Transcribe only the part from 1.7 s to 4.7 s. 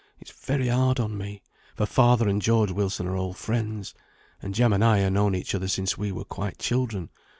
for father and George Wilson are old friends; and